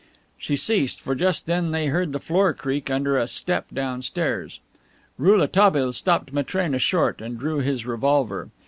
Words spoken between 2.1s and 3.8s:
the floor creak under a step